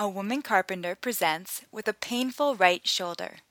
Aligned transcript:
a 0.00 0.08
woman 0.08 0.40
carpenter 0.40 0.96
presents 0.96 1.60
with 1.70 1.86
a 1.86 1.92
painful 1.92 2.56
right 2.56 2.80
shoulder. 2.86 3.42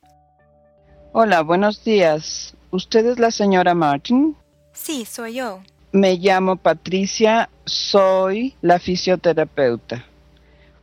Hola, 1.13 1.43
buenos 1.43 1.83
días. 1.83 2.55
¿Usted 2.71 3.05
es 3.05 3.19
la 3.19 3.29
señora 3.29 3.75
Martin? 3.75 4.35
Sí, 4.73 5.05
soy 5.05 5.35
yo. 5.35 5.61
Me 5.91 6.15
llamo 6.15 6.55
Patricia, 6.55 7.49
soy 7.65 8.55
la 8.61 8.79
fisioterapeuta. 8.79 10.03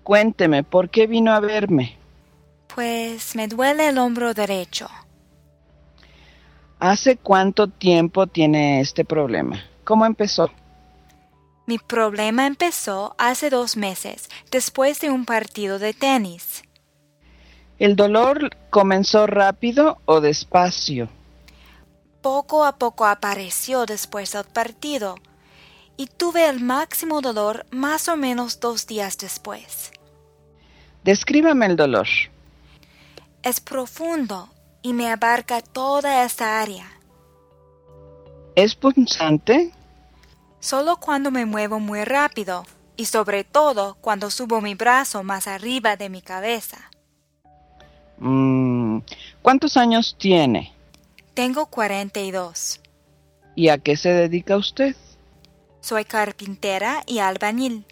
Cuénteme, 0.05 0.63
¿por 0.63 0.89
qué 0.89 1.09
vino 1.09 1.33
a 1.33 1.41
verme? 1.41 1.97
Pues 2.73 3.35
me 3.35 3.49
duele 3.49 3.89
el 3.89 3.99
hombro 3.99 4.35
derecho. 4.35 4.89
¿Hace 6.79 7.17
cuánto 7.17 7.67
tiempo 7.67 8.29
tiene 8.29 8.81
este 8.81 9.05
problema? 9.05 9.65
¿Cómo 9.83 10.07
empezó? 10.07 10.49
Mi 11.67 11.79
problema 11.79 12.47
empezó 12.47 13.17
hace 13.19 13.51
dos 13.51 13.77
meses, 13.77 14.29
después 14.53 15.01
de 15.01 15.11
un 15.11 15.25
partido 15.25 15.81
de 15.81 15.95
tenis. 15.95 16.63
¿El 17.79 17.97
dolor 17.97 18.57
comenzó 18.71 19.27
rápido 19.27 19.99
o 20.05 20.21
despacio? 20.21 21.09
Poco 22.23 22.65
a 22.65 22.79
poco 22.79 23.05
apareció 23.05 23.85
después 23.85 24.33
del 24.33 24.45
partido 24.45 25.17
y 25.97 26.07
tuve 26.07 26.49
el 26.49 26.61
máximo 26.61 27.21
dolor 27.21 27.67
más 27.71 28.09
o 28.09 28.17
menos 28.17 28.61
dos 28.61 28.87
días 28.87 29.19
después. 29.19 29.91
Descríbame 31.05 31.67
el 31.67 31.77
dolor. 31.77 32.07
Es 33.43 33.61
profundo 33.61 34.49
y 34.83 34.93
me 34.93 35.11
abarca 35.11 35.61
toda 35.61 36.25
esta 36.25 36.61
área. 36.61 36.87
¿Es 38.55 38.75
punzante? 38.75 39.73
Solo 40.61 40.97
cuando 40.97 41.31
me 41.31 41.47
muevo 41.47 41.81
muy 41.81 42.05
rápido 42.05 42.65
y 42.97 43.07
sobre 43.07 43.45
todo 43.45 43.97
cuando 44.01 44.31
subo 44.31 44.61
mi 44.61 44.75
brazo 44.75 45.23
más 45.23 45.47
arriba 45.47 45.97
de 45.97 46.09
mi 46.09 46.23
cabeza. 46.23 46.91
Mm, 48.19 48.99
¿Cuántos 49.43 49.77
años 49.77 50.17
tiene? 50.19 50.73
Tengo 51.35 51.67
42. 51.67 52.81
¿Y 53.55 53.69
a 53.69 53.79
qué 53.79 53.97
se 53.97 54.11
dedica 54.11 54.57
usted? 54.57 54.97
Soy 55.81 56.05
carpintera 56.05 57.03
y 57.07 57.19
albañil. 57.19 57.85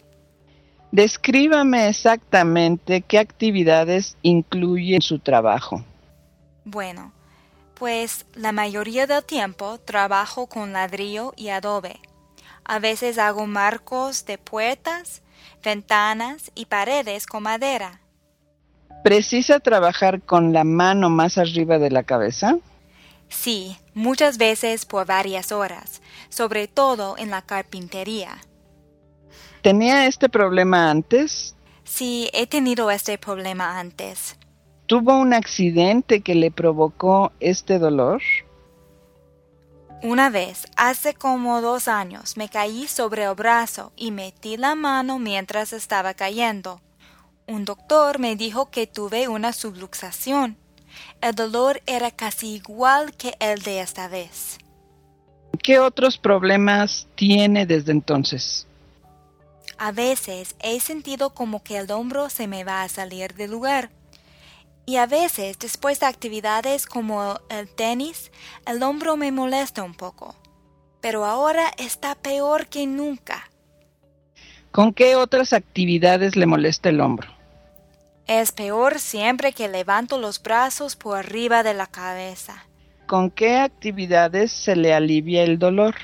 Descríbame 0.90 1.88
exactamente 1.88 3.02
qué 3.02 3.18
actividades 3.18 4.16
incluye 4.22 5.00
su 5.00 5.18
trabajo. 5.18 5.84
Bueno, 6.64 7.12
pues 7.74 8.26
la 8.34 8.52
mayoría 8.52 9.06
del 9.06 9.24
tiempo 9.24 9.78
trabajo 9.78 10.46
con 10.46 10.72
ladrillo 10.72 11.34
y 11.36 11.48
adobe. 11.48 12.00
A 12.64 12.78
veces 12.78 13.18
hago 13.18 13.46
marcos 13.46 14.24
de 14.24 14.38
puertas, 14.38 15.22
ventanas 15.62 16.50
y 16.54 16.66
paredes 16.66 17.26
con 17.26 17.42
madera. 17.42 18.00
¿Precisa 19.02 19.60
trabajar 19.60 20.22
con 20.22 20.54
la 20.54 20.64
mano 20.64 21.10
más 21.10 21.36
arriba 21.36 21.78
de 21.78 21.90
la 21.90 22.04
cabeza? 22.04 22.56
Sí, 23.28 23.76
muchas 23.92 24.38
veces 24.38 24.86
por 24.86 25.06
varias 25.06 25.52
horas, 25.52 26.00
sobre 26.30 26.68
todo 26.68 27.16
en 27.18 27.30
la 27.30 27.42
carpintería. 27.42 28.38
¿Tenía 29.60 30.06
este 30.06 30.28
problema 30.28 30.90
antes? 30.90 31.54
Sí, 31.84 32.30
he 32.32 32.46
tenido 32.46 32.90
este 32.90 33.18
problema 33.18 33.78
antes. 33.78 34.38
¿Tuvo 34.86 35.18
un 35.18 35.34
accidente 35.34 36.20
que 36.20 36.34
le 36.34 36.50
provocó 36.50 37.32
este 37.40 37.78
dolor? 37.78 38.22
Una 40.02 40.28
vez, 40.30 40.66
hace 40.76 41.14
como 41.14 41.60
dos 41.60 41.88
años, 41.88 42.36
me 42.36 42.48
caí 42.48 42.86
sobre 42.86 43.24
el 43.24 43.34
brazo 43.34 43.92
y 43.96 44.10
metí 44.10 44.56
la 44.56 44.74
mano 44.74 45.18
mientras 45.18 45.72
estaba 45.72 46.14
cayendo. 46.14 46.80
Un 47.46 47.64
doctor 47.64 48.18
me 48.18 48.36
dijo 48.36 48.70
que 48.70 48.86
tuve 48.86 49.28
una 49.28 49.52
subluxación. 49.52 50.56
El 51.20 51.34
dolor 51.34 51.82
era 51.86 52.10
casi 52.10 52.54
igual 52.54 53.14
que 53.16 53.34
el 53.40 53.62
de 53.62 53.80
esta 53.80 54.08
vez. 54.08 54.58
¿Qué 55.62 55.78
otros 55.78 56.18
problemas 56.18 57.06
tiene 57.14 57.66
desde 57.66 57.92
entonces? 57.92 58.66
A 59.78 59.92
veces 59.92 60.54
he 60.60 60.78
sentido 60.80 61.30
como 61.30 61.62
que 61.62 61.78
el 61.78 61.90
hombro 61.90 62.28
se 62.30 62.46
me 62.46 62.64
va 62.64 62.82
a 62.82 62.88
salir 62.88 63.34
del 63.34 63.50
lugar. 63.50 63.90
Y 64.86 64.96
a 64.96 65.06
veces, 65.06 65.58
después 65.58 66.00
de 66.00 66.06
actividades 66.06 66.86
como 66.86 67.40
el 67.48 67.68
tenis, 67.68 68.30
el 68.66 68.82
hombro 68.82 69.16
me 69.16 69.32
molesta 69.32 69.82
un 69.82 69.94
poco. 69.94 70.34
Pero 71.00 71.24
ahora 71.24 71.70
está 71.78 72.14
peor 72.14 72.66
que 72.66 72.86
nunca. 72.86 73.50
¿Con 74.70 74.92
qué 74.92 75.16
otras 75.16 75.52
actividades 75.52 76.36
le 76.36 76.46
molesta 76.46 76.88
el 76.88 77.00
hombro? 77.00 77.28
Es 78.26 78.52
peor 78.52 78.98
siempre 78.98 79.52
que 79.52 79.68
levanto 79.68 80.18
los 80.18 80.42
brazos 80.42 80.96
por 80.96 81.18
arriba 81.18 81.62
de 81.62 81.74
la 81.74 81.86
cabeza. 81.86 82.66
¿Con 83.06 83.30
qué 83.30 83.58
actividades 83.58 84.50
se 84.50 84.76
le 84.76 84.94
alivia 84.94 85.42
el 85.44 85.58
dolor? 85.58 85.94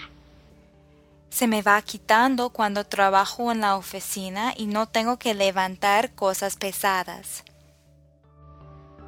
Se 1.31 1.47
me 1.47 1.63
va 1.63 1.81
quitando 1.81 2.51
cuando 2.51 2.85
trabajo 2.85 3.51
en 3.51 3.63
la 3.63 3.77
oficina 3.77 4.53
y 4.57 4.67
no 4.67 4.87
tengo 4.87 5.19
que 5.19 5.33
levantar 5.33 6.13
cosas 6.15 6.57
pesadas. 6.57 7.45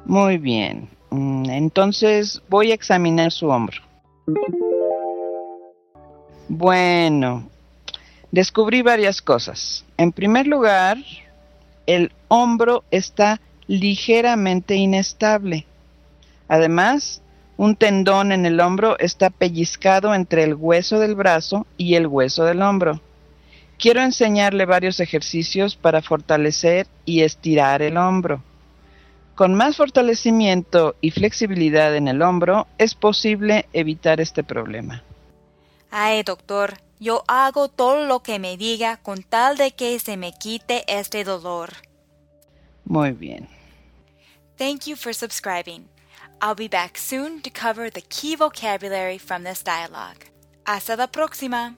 Muy 0.05 0.37
bien. 0.37 0.89
Mm, 1.09 1.49
Entonces 1.49 2.41
voy 2.49 2.71
a 2.71 2.75
examinar 2.75 3.31
su 3.31 3.47
hombro. 3.47 3.81
Bueno, 6.47 7.49
descubrí 8.31 8.81
varias 8.81 9.21
cosas. 9.21 9.85
En 9.97 10.11
primer 10.11 10.47
lugar, 10.47 10.97
el 11.85 12.11
hombro 12.27 12.83
está 12.91 13.39
ligeramente 13.67 14.75
inestable. 14.75 15.65
Además, 16.47 17.21
un 17.55 17.75
tendón 17.75 18.31
en 18.31 18.45
el 18.45 18.59
hombro 18.59 18.97
está 18.99 19.29
pellizcado 19.29 20.13
entre 20.13 20.43
el 20.43 20.55
hueso 20.55 20.99
del 20.99 21.15
brazo 21.15 21.65
y 21.77 21.95
el 21.95 22.07
hueso 22.07 22.43
del 22.43 22.61
hombro. 22.61 22.99
Quiero 23.77 24.01
enseñarle 24.01 24.65
varios 24.65 24.99
ejercicios 24.99 25.75
para 25.75 26.01
fortalecer 26.01 26.87
y 27.05 27.21
estirar 27.21 27.81
el 27.81 27.97
hombro. 27.97 28.41
Con 29.35 29.55
más 29.55 29.77
fortalecimiento 29.77 30.95
y 31.01 31.11
flexibilidad 31.11 31.95
en 31.95 32.07
el 32.07 32.21
hombro 32.21 32.67
es 32.77 32.93
posible 32.93 33.67
evitar 33.73 34.21
este 34.21 34.43
problema. 34.43 35.03
Ay, 35.89 36.23
doctor, 36.23 36.77
yo 36.99 37.23
hago 37.27 37.67
todo 37.67 38.05
lo 38.05 38.21
que 38.21 38.39
me 38.39 38.57
diga 38.57 38.97
con 38.97 39.23
tal 39.23 39.57
de 39.57 39.71
que 39.71 39.97
se 39.99 40.17
me 40.17 40.33
quite 40.33 40.83
este 40.87 41.23
dolor. 41.23 41.73
Muy 42.85 43.11
bien. 43.11 43.47
Thank 44.57 44.85
you 44.85 44.95
for 44.95 45.13
subscribing. 45.13 45.87
I'll 46.41 46.55
be 46.55 46.67
back 46.67 46.97
soon 46.97 47.41
to 47.41 47.49
cover 47.49 47.89
the 47.89 48.01
key 48.01 48.35
vocabulary 48.35 49.17
from 49.17 49.43
this 49.43 49.63
dialogue. 49.63 50.29
Hasta 50.65 50.95
la 50.95 51.07
próxima! 51.07 51.77